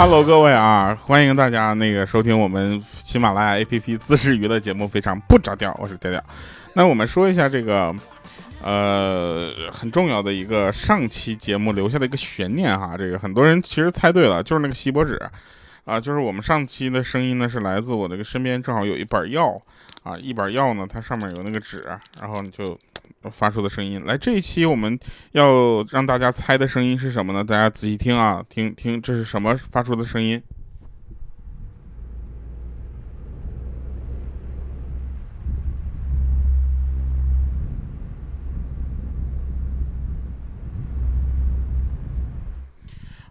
[0.00, 6.24] 哈，Hello，各位啊，欢迎大家那个收听我们喜马拉雅 APP 自制娱乐节目，非常不着调，我是调调。
[6.72, 7.94] 那我们说一下这个，
[8.62, 15.20] 呃，很重要的一个上期节目留下的一个悬念哈，这个很多人其实猜对了，就是那个锡箔纸
[15.84, 19.60] 啊，就是我们上期的声音呢是来自我那个身边正好有一板药
[20.02, 21.84] 啊，一板药呢，它上面有那个纸，
[22.18, 22.78] 然后你就。
[23.28, 24.98] 发出的声音来，这一期我们
[25.32, 27.44] 要让大家猜的声音是什么呢？
[27.44, 30.42] 大家仔细听啊，听听这是什么发出的声音？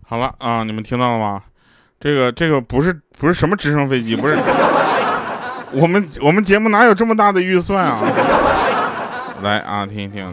[0.04, 1.44] 好了啊，你们听到了吗？
[2.00, 4.36] 这个这个不是不是什么直升飞机，不是，
[5.74, 8.00] 我们我们节目哪有这么大的预算啊？
[9.42, 10.30] 来啊，听一听，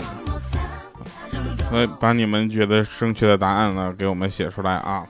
[1.73, 5.05] 来把你们觉得正确的答案呢给我们写出来啊！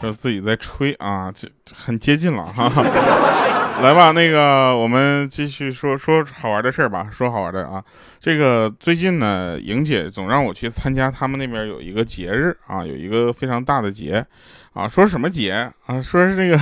[0.00, 2.70] 说自己在吹啊，这很接近了哈。
[3.82, 7.82] 来吧，那个我们继续说说好玩的事儿吧，说好玩的啊。
[8.20, 14.24] 这个最近呢，莹姐总让我去参加他们那边有一个节日啊，有一个非常大的节。
[14.74, 16.00] 啊，说什么节啊？
[16.00, 16.60] 说是那个，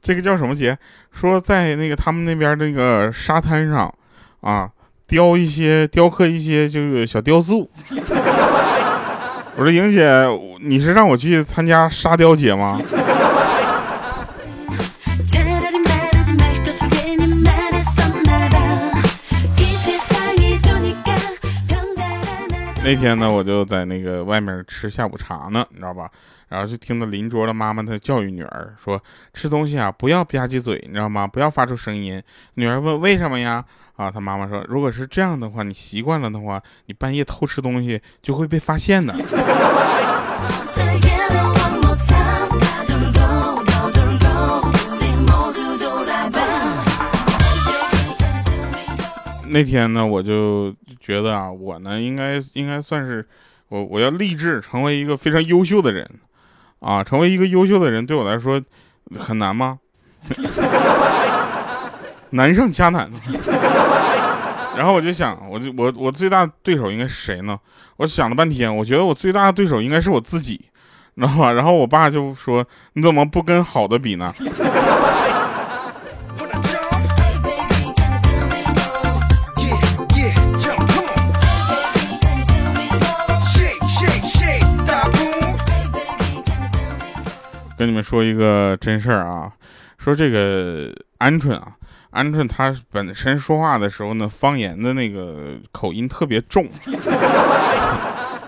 [0.00, 0.78] 这个叫什么节？
[1.10, 3.92] 说在那个他们那边那个沙滩上，
[4.40, 4.70] 啊，
[5.06, 7.68] 雕一些雕刻一些就是小雕塑。
[9.56, 10.08] 我说莹姐，
[10.60, 12.80] 你是让我去参加沙雕节吗？
[22.84, 26.10] 那天呢，我就在那个外面吃下午茶呢，你知道吧？
[26.48, 29.00] 然后就听到邻桌的妈妈她教育女儿说
[29.32, 31.26] ：“吃东西啊，不要吧唧嘴，你知道吗？
[31.26, 32.20] 不要发出声音。”
[32.54, 33.64] 女儿问：“为什么呀？”
[33.96, 39.14] 啊，她妈妈说：“如果是这样的话，你习惯了的话，你半夜偷吃东西就会被发现的。
[49.52, 53.28] ”那天呢，我就觉得啊，我呢应该应该算是
[53.68, 56.08] 我我要立志成为一个非常优秀的人，
[56.80, 58.58] 啊，成为一个优秀的人对我来说
[59.18, 59.78] 很难吗？
[62.30, 63.10] 难上加难。
[64.74, 67.58] 然后我就想，我就我我最大对手应该是谁呢？
[67.98, 70.56] 我想了半天，我觉得我最大的对手应该是我自己，
[71.14, 71.52] 知道吧？
[71.52, 74.32] 然后我爸就说：“你怎么不跟好的比呢？”
[87.82, 89.50] 跟你们说一个真事儿啊，
[89.98, 90.86] 说这个
[91.18, 91.72] 鹌鹑啊，
[92.12, 96.64] 鹌鹑它本身说话的时候呢，方言的那个口音特别重。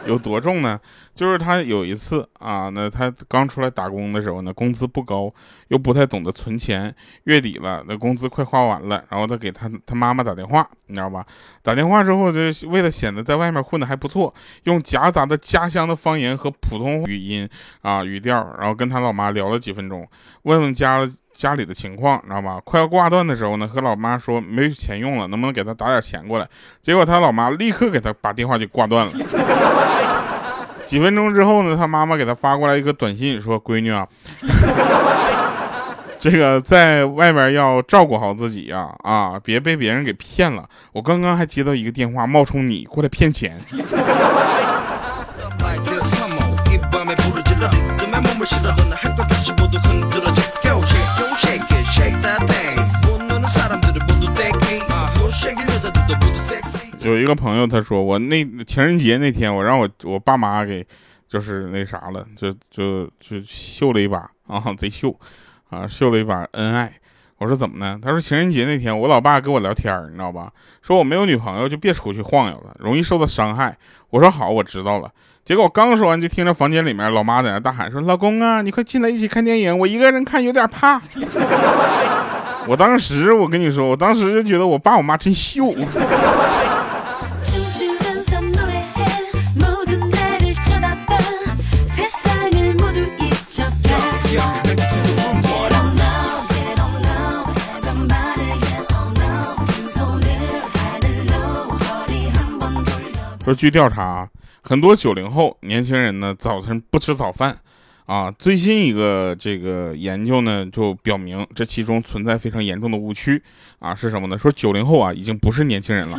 [0.07, 0.79] 有多重呢？
[1.15, 5.33] 就是他有一次啊，那他刚出来打工的时候呢，工资不高，
[5.69, 6.95] 又不太懂得存钱。
[7.25, 11.25] 月底了，那工资快花完了，然后他给他他妈妈打电话，你知道吧？
[11.63, 14.35] 打电话之后，就为了显得在外面混的还不错，
[14.65, 17.49] 用夹杂的家乡的方言和普通语音
[17.83, 20.09] 啊语调，然后跟他老妈聊了几分钟，
[20.43, 21.11] 问问家。
[21.35, 22.61] 家里的情况，你知道吧？
[22.65, 26.49] 快要挂断的时候呢，和老妈说没钱用了，能不能给他打点钱过来？
[26.81, 29.13] 结果他老妈立刻给他把电话就挂断了。
[30.85, 34.07] 几分钟之后呢，他妈妈给他发过来一个短信，说：“闺女啊，
[36.21, 40.69] 这个在外面要照顾好自己呀，啊，别被别人给骗了。
[40.93, 43.59] 我刚刚还接到一个电话，冒充你过来骗钱。
[57.01, 60.85] ”有一个朋友他说我那情人节那天我让我我爸妈给
[61.29, 65.15] 就是那啥了就就就秀了一把啊贼秀
[65.69, 66.93] 啊秀了一把恩爱。
[67.37, 67.99] 我说怎么呢？
[68.03, 70.51] 他说情人节那天我老爸跟我聊天你知道吧？
[70.81, 73.77] 说我没有女朋友就别出去晃悠了容易受到伤害。
[74.09, 75.11] 我说好我知道了。
[75.45, 80.99] 结果我刚说完就听着房间里面老妈在那大喊说老公啊你快进来一起看电影我一个人看有点怕。
[82.67, 85.71] 我当时我跟你说我当时就觉得我爸我妈真秀。
[103.45, 104.27] 说据调查，
[104.63, 107.55] 很多九零后年轻人呢，早晨不吃早饭，
[108.07, 113.43] 啊，最新一个这个研究呢，就表明这其中存在非常严重的误区
[113.79, 114.37] 啊，是什么呢？
[114.37, 116.19] 说九零后啊，已经不是年轻人了。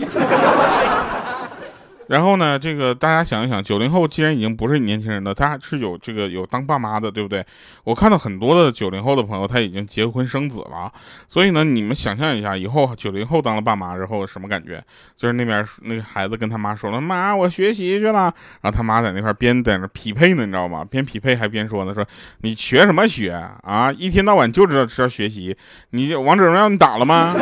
[2.08, 7.44] 然后呢，这个大家想一想，九零后既然已经不是年轻人了，他是有这个有当爸妈的，对不对？
[7.84, 10.92] 我看到很多的九零后的朋友，他已经结婚生子了。
[11.28, 14.84] 所以呢，你们想象一下，以后九零后当了爸妈之后什么感觉？
[15.18, 20.86] 就是那边那个孩子跟他妈说了：“妈，我学习去了。”然后他妈在那块边在那匹配呢，你知道吗？
[20.88, 22.06] 边匹配还边说呢：“说
[22.42, 23.32] 你学什么学
[23.64, 23.92] 啊？
[23.92, 25.58] 一天到晚就知道知道学习，
[25.90, 27.34] 你王者荣耀你打了吗？”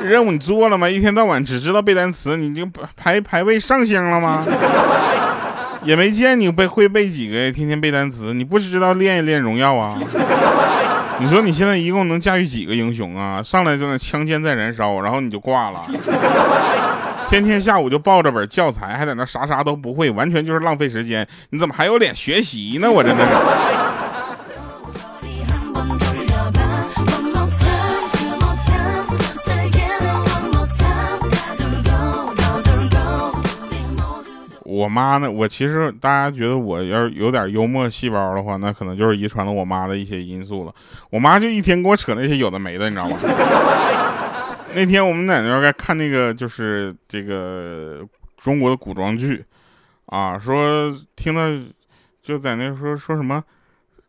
[0.00, 0.88] 任务你做了吗？
[0.88, 2.66] 一天到晚只知道背单词，你就
[2.96, 4.44] 排排位上星了吗？
[5.84, 9.96] 也没见你背会背几个，天天背单词，你不知道练一练荣耀啊？
[11.18, 13.42] 你说你现在一共能驾驭几个英雄啊？
[13.42, 15.80] 上来就那枪尖在燃烧，然后你就挂了。
[17.30, 21.26] 天天下午就抱着本教材，还在那啥啥都不会，完全就是浪费时间。
[21.50, 22.90] 你怎么还有脸学习呢？
[22.90, 23.32] 我真的是。
[34.82, 35.30] 我妈呢？
[35.30, 40.74] 我其实大家觉得我要是有点幽默细胞的话，那可能就是遗传了我妈的一些因素了。
[41.08, 43.16] 我妈就一天给我扯那些有的没的，你知道吗？
[44.74, 48.04] 那天我们在那边看那个就是这个
[48.36, 49.44] 中国的古装剧，
[50.06, 51.42] 啊，说听到
[52.22, 53.44] 就在那说说什么，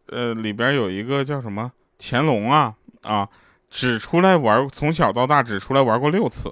[0.08, 2.74] 呃，里边有一个叫什么乾隆啊
[3.04, 3.30] 啊，
[3.70, 6.52] 只出来玩，从小到大只出来玩过六次。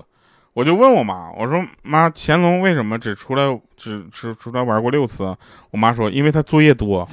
[0.53, 5.33] 我就问我妈，我说妈，乾隆为什么只出来只只出来玩过六次？
[5.69, 7.07] 我妈说，因为他作业多。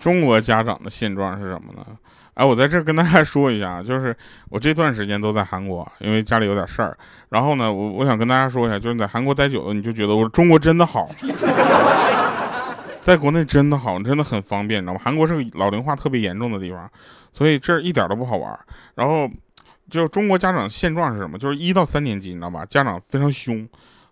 [0.00, 1.86] 中国家长的现状是什么呢？
[2.36, 4.14] 哎，我在这跟大家说一下，就是
[4.50, 6.96] 我这段时间都在韩国，因为家里有点事儿。
[7.30, 11.08] 然后呢，我我想跟大家说一下，就是在韩国待久了，你就觉得我中国真的好，
[13.00, 15.00] 在国内真的好，真的很方便，你知道吗？
[15.02, 16.90] 韩国是个老龄化特别严重的地方，
[17.32, 18.58] 所以这儿一点都不好玩。
[18.96, 19.26] 然后，
[19.90, 21.38] 就中国家长现状是什么？
[21.38, 22.66] 就是一到三年级，你知道吧？
[22.66, 23.66] 家长非常凶。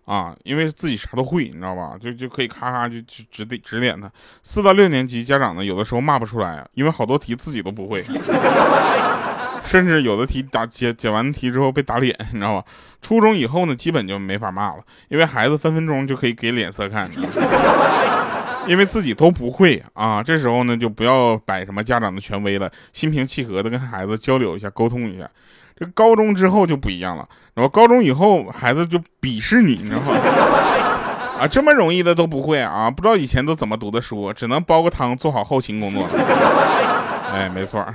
[0.05, 1.95] 啊，因为自己啥都会，你知道吧？
[1.99, 4.09] 就就可以咔咔就指指点指点他。
[4.43, 8.03] 四到六年级家长呢，有的时候骂不出来，因为好多题自己都不会，
[9.65, 12.67] 甚至有的题打解解完题之后被打脸，你知道吧？
[13.01, 17.09] 初中以后呢，基本就没法骂了，因为孩子分分钟就可以给脸色看，
[18.67, 20.21] 因为自己都不会啊。
[20.21, 25.27] 这时候呢，就不要摆什么家长的权威了，心平气和的跟孩子交流一下，沟通一下。
[25.77, 30.15] 这高中之后就不一样了，然后高中以后孩子就鄙视你，你知道吗？
[31.41, 32.89] 啊，这么容易的都不会啊？
[32.89, 36.07] 不知道以前都怎么读的书，只能煲个汤做好后勤工作。
[37.33, 37.85] 哎，没错。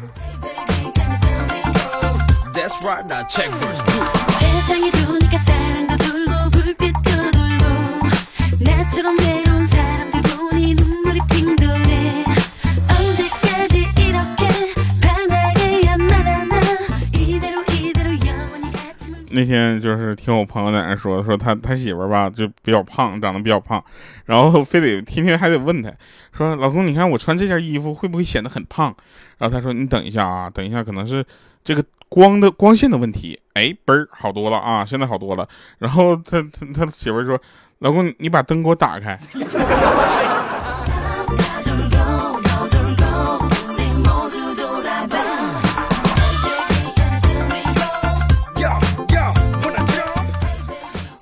[19.40, 23.82] 那天就是听我朋友在那说，说他他媳妇儿吧就比较胖，长得比较胖，
[24.26, 25.90] 然后非得天天还得问他，
[26.36, 28.94] 说老公，你看我穿这件衣服会不会显得很胖？
[29.38, 31.24] 然后他说你等一下啊，等一下可能是
[31.64, 33.40] 这个光的光线的问题。
[33.54, 35.48] 哎，嘣儿好多了啊，现在好多了。
[35.78, 37.40] 然后他他他媳妇儿说，
[37.78, 39.18] 老公你把灯给我打开。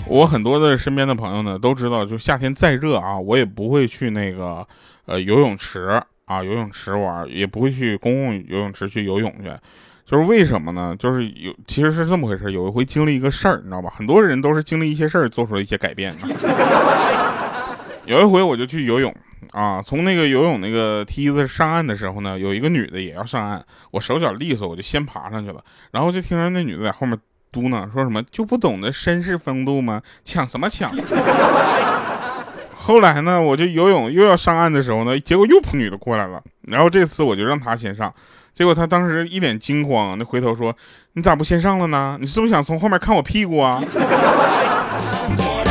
[0.09, 4.67] 我很多的身边的朋友呢都知道，就夏天再热啊，我也不会去那个
[5.05, 9.53] 呃游泳池啊游泳池玩，也不会去公共游泳池去游泳去。
[10.07, 10.97] 就是为什么呢？
[10.99, 12.51] 就是有其实是这么回事。
[12.51, 13.93] 有一回经历一个事儿，你知道吧？
[13.95, 16.11] 很多人都是经历一些事儿做出了一些改变。
[18.07, 19.15] 有一回我就去游泳
[19.51, 25.63] 啊，从那个游泳那个梯子上岸的时候呢，有一个女的也要上岸，我手脚利索，我就先爬上去了，
[25.93, 27.19] 然后就听着那女的在后面。
[27.51, 30.03] 嘟囔说什么就不懂得绅士风度吗？
[30.25, 30.91] 抢什么抢？
[32.75, 36.43] 后来呢，我就游泳又要上岸的时候呢，结果又碰女的过来了。
[36.63, 38.13] 然后这次我就让她先上，
[38.55, 40.75] 结果她当时一脸惊慌，那回头说
[41.15, 42.17] ：“你咋不先上了呢？
[42.21, 43.83] 你是不是想从后面看我屁股啊？”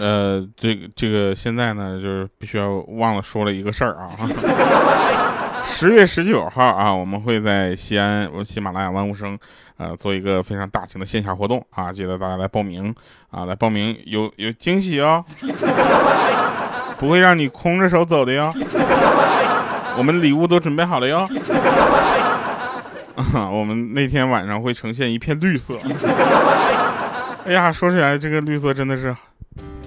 [0.00, 4.08] 呃，这个这个现在呢，就是必须要忘了说了一个事儿啊，
[5.64, 9.38] 十月十九号啊，我们会在西安喜马拉雅万物生，
[9.76, 12.94] 呃，做一个非常大型的线下活动啊，记得大家来报名
[13.30, 15.24] 啊，来报名有有惊喜哦，
[16.98, 18.52] 不会让你空着手走的哟，
[19.96, 21.26] 我们礼物都准备好了哟，
[23.34, 25.74] 啊， 我们那天晚上会呈现一片绿色，
[27.46, 29.14] 哎呀，说起来这个绿色真的是，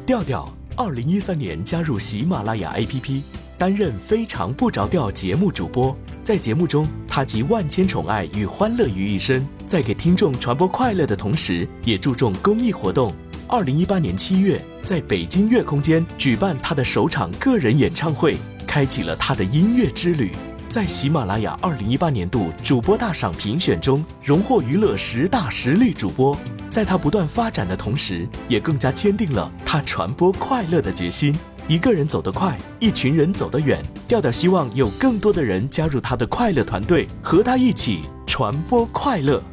[0.05, 0.45] 调调，
[0.75, 3.21] 二零一三年加入喜马拉雅 APP。
[3.57, 13.13] 担任非常不着调节目主播，在节目中，他集万千宠爱与欢乐于一身，在给听众传播快乐的同时，也注重公益活动。
[13.47, 18.35] 二零一八年七月，在北京乐空间举办他的首场个人演唱会，
[18.67, 20.33] 开启了他的音乐之旅。
[20.73, 26.35] 在喜马拉雅二零一八年度主播大赏评选中，荣获娱乐十大实力主播。
[26.67, 31.37] 在他不断发展的同时，也更加坚定了他传播快乐的决心。
[31.67, 33.79] 一个人走得快，一群人走得远。
[34.07, 39.43] 调调希望有更多的人加入他的快乐团队，和他一起传播快乐。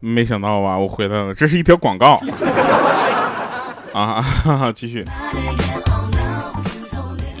[0.00, 2.20] 没想到吧，我回来了，这是一条广告
[3.94, 4.72] 啊！
[4.74, 5.04] 继续。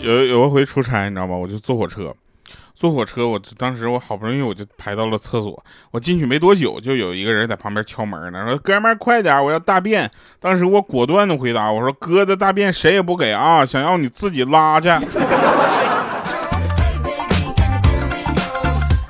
[0.02, 1.36] 有有一回出差，你知道吗？
[1.36, 2.14] 我就坐火车。
[2.74, 14.88] 坐火车，我当时我好不容易我就排到了厕所，我进去没多久，就有一个人在旁边敲门呢，说：“哥们儿快点，我要大便。”当时我果断的回答：“我说哥的大便谁也不给啊，想要你自己拉去。”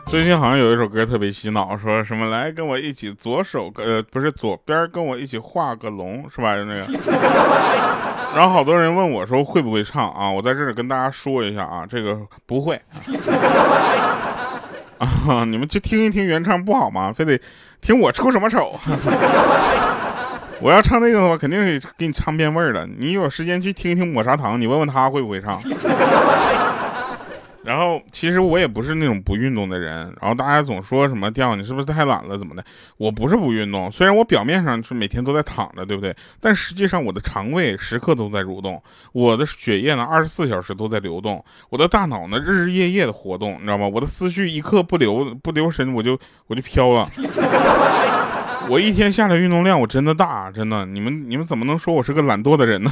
[0.06, 6.54] 最近好像有一首歌特别洗脑，说什么来跟我一起左手呃不是左边跟我一起画个龙是吧？
[6.54, 6.82] 就那个。
[8.34, 10.30] 然后好多人问我说会不会唱啊？
[10.30, 12.80] 我在这里跟大家说一下啊，这个不会。
[14.98, 17.12] 啊， 你们就听一听原唱不好吗？
[17.12, 17.38] 非得
[17.80, 18.72] 听我出什么丑？
[20.60, 22.86] 我要唱那个的话，肯定给给你唱变味儿了。
[22.86, 25.60] 你有时间去听一听抹茶糖，你问问他会不会唱。
[27.64, 32.64] 然后其实我也不是那种不运动的人，然后大家总说什么掉你是不是太懒了怎么的？
[32.96, 36.14] 我不是不运动，虽然我表面上是每天都在躺着，对不对？
[36.40, 43.86] 但实际上我的肠胃时刻都在蠕动，我的血液呢二十四小时都在流动，我的大脑呢日日夜夜的活动，你知道吗？
[43.86, 47.06] 我的思绪一刻不留不留神我就我就飘了。
[48.68, 52.90] 我一天下来运动量我真的大，真的，你们你们怎么能说我是个懒惰的人呢？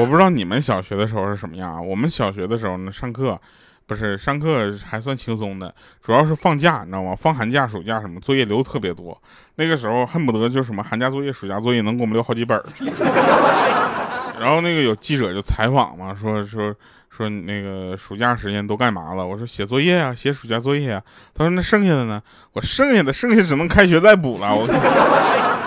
[0.00, 1.78] 我不知道你们小学的时候是什么样啊？
[1.80, 3.38] 我们小学的时候呢，上课
[3.86, 7.14] 不是上课还算轻松的，主要是放假，你知道吗？
[7.14, 9.20] 放寒假、暑假什么作业留特别多。
[9.56, 12.58] 那个时候恨不得就什么寒假作业、暑假作业能给我们留好几本。
[14.40, 16.74] 然后那个有记者就采访嘛，说说
[17.10, 19.26] 说那个暑假时间都干嘛了？
[19.26, 21.02] 我说写作业啊，写暑假作业啊。
[21.34, 22.22] 他说那剩下的呢？
[22.54, 24.48] 我剩下的剩下只能开学再补了。
[24.54, 24.66] 我。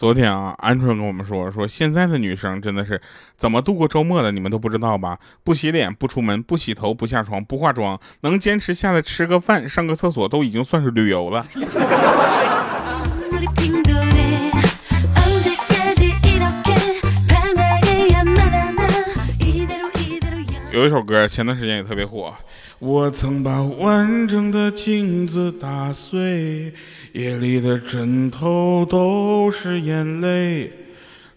[0.00, 2.98] 昨天啊，鹌鹑跟我们说，说现在的女生真的是
[3.36, 5.18] 怎么度过周末的，你们都不知道吧？
[5.44, 11.44] 不洗脸，不出门，不洗头，不下床，不化妆，能坚持下来吃个饭、上个厕所，都已经算是旅游了。
[20.80, 22.34] 有一首歌，前段时间也特别火。
[22.78, 26.72] 我曾把完整的镜子打碎，
[27.12, 30.72] 夜里的枕头都是眼泪，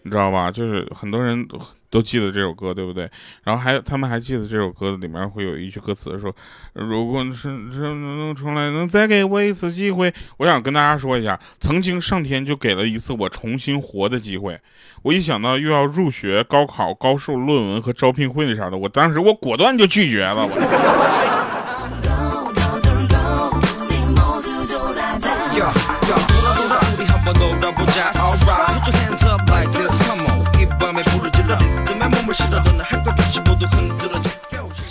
[0.00, 0.50] 你知道吧？
[0.50, 1.46] 就是很多人
[1.94, 3.08] 都记得这首歌，对不对？
[3.44, 6.34] 然后还有他们还记得这首歌里面会有一句歌词说
[6.74, 14.58] ：“如果是能能重来，能再给我一次机会。”我想跟大家说一下，曾经上天就给了一次我重新活的机会。
[15.02, 20.44] 我一想到又要入学、高考、高数、论文和招聘会那啥的，我当时我果断就拒绝了。
[20.44, 21.53] 我。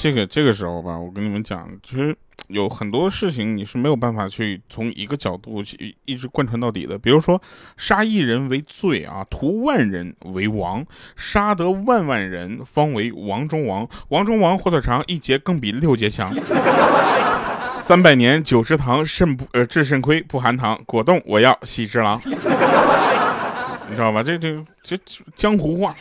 [0.02, 2.14] 这个这个时候吧，我跟你们讲，其实
[2.48, 6.98] 有很多事情你是没有办法去从一个角度去一直贯穿到底的。
[6.98, 7.42] 比如说，
[7.78, 13.88] 杀一人为罪啊，屠万人为王，杀得万万人方为王中王。
[14.10, 16.30] 王中王火腿肠一节更比六节强。
[17.82, 22.20] 三百年九食堂肾不呃治肾亏不含糖，果冻我要喜之郎。
[22.28, 24.22] 你知道吧？
[24.22, 24.98] 这这这
[25.34, 25.94] 江湖话。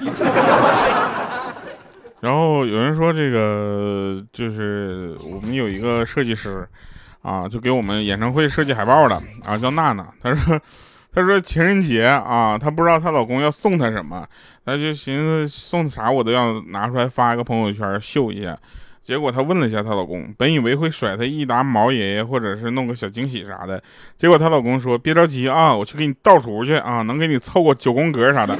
[2.23, 6.65] 然后有人说这个就是我们有一个设计师，
[7.21, 10.07] 啊，就给我们演唱会设计海报的啊，叫娜娜。
[10.23, 10.61] 她说，
[11.13, 14.25] 她说情人节啊，她不知道她老公要送她什么，
[14.65, 18.57] 她就寻思送啥我都要拿出来发一个朋友圈秀一下。
[19.03, 23.83] 结果她问了一下她老公，本以为会甩她一沓毛爷爷或者是弄个小惊喜啥的，
[24.17, 28.57] 结果她老公说别着急啊，我去给你倒图去啊，能给你凑个九宫格啥的。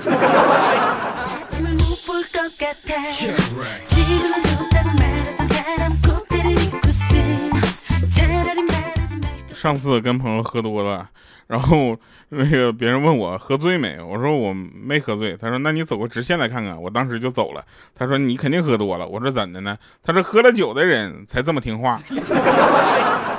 [9.55, 11.09] 上次跟朋友喝多了，
[11.47, 11.97] 然后
[12.31, 15.37] 那个别人问我喝醉没，我说我没喝醉。
[15.37, 17.65] 他说那你走个直线来看看，我当时就走了。
[17.95, 19.07] 他说你肯定喝多了。
[19.07, 19.79] 我说怎的呢？
[20.03, 21.97] 他说喝了酒的人才这么听话。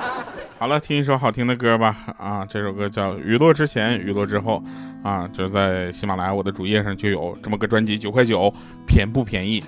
[0.63, 1.93] 好了，听一首好听的歌吧。
[2.17, 4.63] 啊，这首歌叫《雨落之前，雨落之后》
[5.05, 8.49] 啊，就在喜马拉雅我的主页上就有这么个专辑，九块九，
[8.87, 9.61] 便不便宜？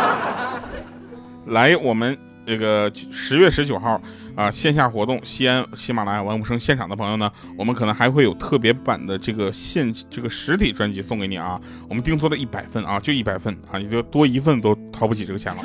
[1.48, 3.98] 来，我们这个十月十九号。
[4.34, 11.58] 啊，线下活动，西安喜马拉雅万物生现场的朋友呢，我们可能还会有特别版的这个现这个实体专辑送给你啊。
[11.88, 15.62] 我们定做了一百份啊，就一百份啊，你就多一份都掏不起这个钱了。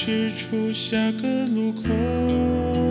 [0.00, 2.87] 驶出下个路口。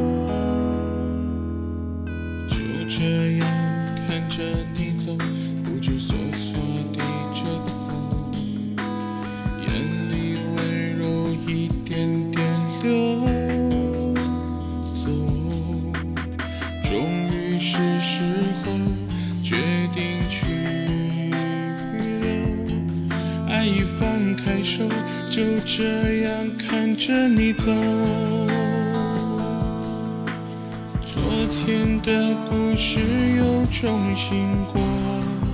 [33.70, 34.82] 重新过，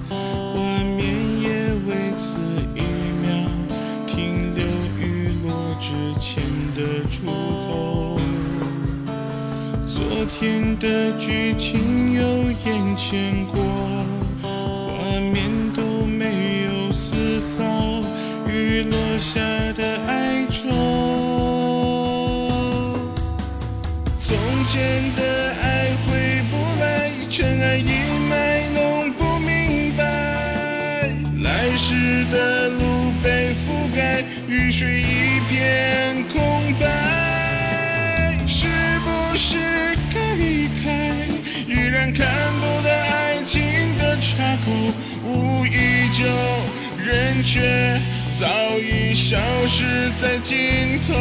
[0.09, 0.55] 画
[0.95, 1.05] 面
[1.41, 1.47] 也
[1.87, 2.37] 为此
[2.73, 2.81] 一
[3.21, 3.27] 秒
[4.07, 4.63] 停留
[4.97, 6.41] 雨落之前
[6.73, 8.17] 的出口，
[9.85, 12.21] 昨天的剧情又
[12.65, 13.61] 眼前过。
[14.41, 18.01] 画面都没有丝毫
[18.47, 19.41] 雨落下
[34.73, 36.87] 雨水一片空白，
[38.47, 38.65] 是
[39.05, 41.27] 不是该离开？
[41.67, 42.25] 依然看
[42.59, 43.61] 不到爱情
[43.99, 44.71] 的岔口，
[45.23, 46.25] 无依旧
[47.05, 48.01] 人却。
[48.35, 48.47] 早
[48.79, 51.13] 已消失在尽头。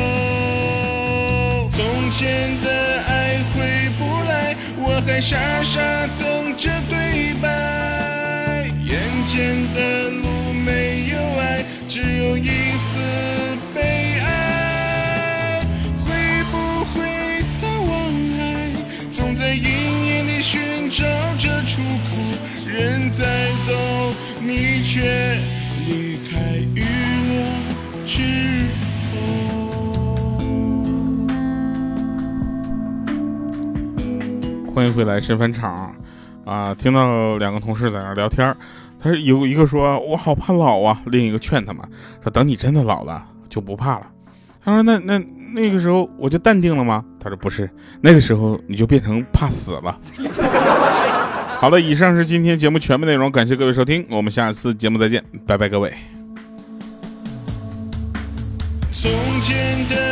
[1.71, 5.79] 从前的爱回不来，我还傻傻
[6.19, 8.67] 等着对白。
[8.83, 12.92] 眼前的路没有爱，只有一丝
[23.13, 23.73] 在走，
[24.41, 25.39] 你却
[25.87, 26.83] 离开雨。
[34.75, 35.95] 欢迎回来，神返场
[36.47, 36.75] 啊！
[36.75, 38.57] 听到两个同事在那聊天，
[38.99, 41.87] 他有一个说：“我好怕老啊。”另一个劝他们
[42.23, 44.07] 说：“等你真的老了，就不怕了。”
[44.65, 45.19] 他说：“那那
[45.53, 47.69] 那个时候我就淡定了吗？”他说：“不是，
[48.01, 50.01] 那个时候你就变成怕死了。”
[51.63, 55.95] 好了，以上是今天节目全部内容，感谢各位收听，我们下次节目再见，拜拜，各位。
[58.91, 60.12] 从前的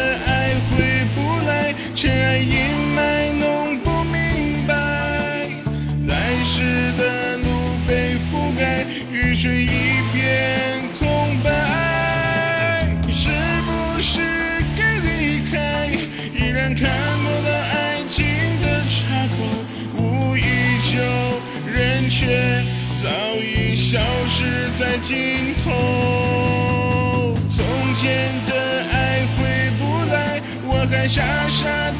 [23.91, 23.99] 消
[24.29, 27.35] 失在尽头。
[27.51, 27.65] 从
[27.97, 28.53] 前的
[28.93, 29.39] 爱回
[29.81, 30.87] 不来，我。
[30.89, 31.67] 还傻傻